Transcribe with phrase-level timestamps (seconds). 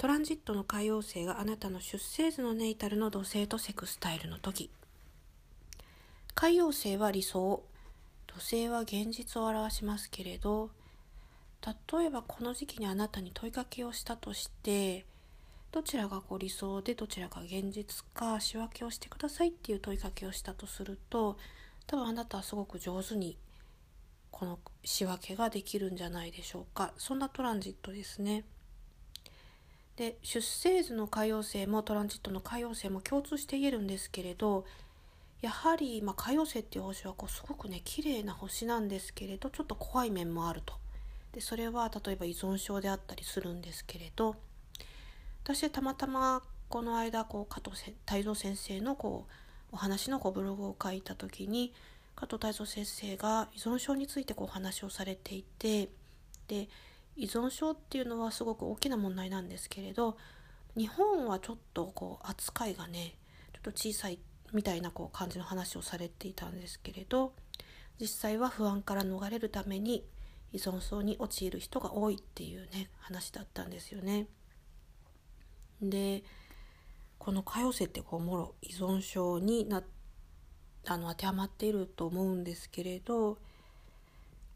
[0.00, 4.70] トランジットの海洋星があなたの出生図のネイタルの土星とセクスタイルの時。
[6.34, 7.62] 海洋星は理想。
[8.26, 10.70] 土星は現実を表しますけれど
[11.92, 15.04] 例えばこの時期にあなたに問いかけをしたとして
[15.70, 21.36] どちらがこう理想でどちらが現実か仕分けをしてくださいっていう問いかけをしたとすると
[21.86, 23.36] 多分あなたはすごく上手に
[24.30, 26.94] この仕分けができるんじゃないでしょうか。
[26.96, 28.44] そんなトランジットですね。
[30.00, 34.64] で出生図の海洋星もトランジットの海洋星も共通して言えるんですけれど
[35.42, 40.72] やはり、まあ、海洋星っていう星はこうすごくね綺麗な星なんですけれどちょっと怖い面もあると。
[41.34, 44.36] でそれは例えば依存症であったりするんですけれど
[45.44, 49.32] 私たまたまこの間こう加藤泰造先生のこう
[49.72, 51.74] お話のこうブログを書いた時に
[52.16, 55.90] 加藤泰造先生が依存症についてこうお話をされていて
[56.48, 56.70] で
[57.16, 60.16] 依存症っていうのはすごく大きな問題なんですけれど
[60.76, 63.16] 日本はちょっとこう扱いがね
[63.52, 64.18] ちょっと小さい
[64.52, 67.32] みたいなこう感じの話をされていたんですけれど
[68.00, 70.04] 実際は不安から逃れるために
[70.52, 74.26] 依存症に陥る人が多いっていうね話だったんですよね。
[75.82, 76.24] で
[77.18, 79.82] この可用性ってこうもろ依存症にな
[80.86, 83.38] あの当てはまっていると思うんですけれど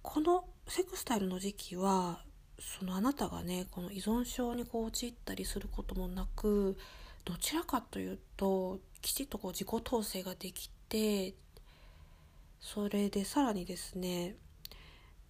[0.02, 2.24] このセクスタイルの時期は
[2.58, 6.76] そのあなたがねこの依存症にこう陥ったりすることもなく
[7.24, 11.34] どちらかというときちっとこう自己統制ができて
[12.60, 14.36] それでさらにですね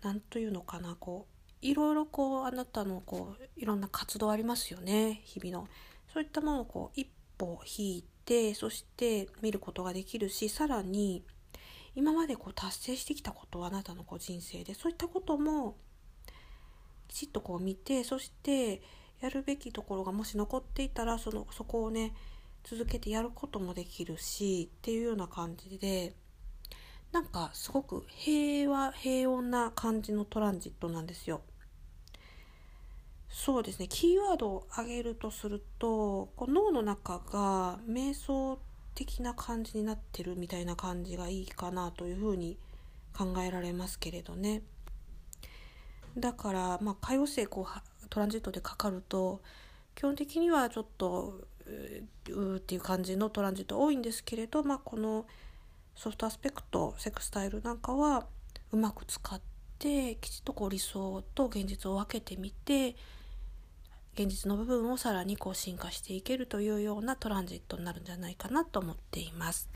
[0.03, 5.69] 何というのかなこういろいろこうあなたのこういろんな活動ありますよね日々の。
[6.13, 7.09] そういったものをこう一
[7.39, 11.25] 歩引いてそして見ることができるしさらに
[11.97, 15.77] 今までこう達成してきたことはあなたのこう人生でそういったことも
[17.15, 18.83] きちっとこう見てそして
[19.21, 22.13] やるべきところがもし残っていたらそのそこをね
[22.65, 26.13] 続けてやることもできるしっていうような感じで
[27.13, 31.43] なんかすごく平和平穏な感じのトランジットなんですよ。
[33.29, 38.59] そうですねキーワードを挙げるとするとこう脳の中が瞑想
[38.97, 42.59] 的な感じになってるみたいな感じがいいかなというふうに
[43.17, 44.63] 考えられますけれどね。
[46.17, 49.41] だからまあ海王星こうトランジットでかかると
[49.95, 55.27] 基本的にはちょっとうーっていう感じのトランジット多いんですけれど、まあ、この
[55.95, 58.27] ソフトアスペクトセクスタイルなんかは
[58.73, 59.41] うまく使っ
[59.79, 62.97] てきちっとこう理想と現実を分けてみて
[64.15, 69.69] 現実の部分をさらにこう進化していけるというようなトランジットになるんじゃないかなと思っています。